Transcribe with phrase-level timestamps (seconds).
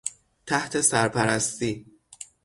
[0.45, 1.85] تحت سرپرستی...